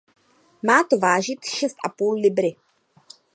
[0.63, 2.55] Má to vážit šest a půl libry.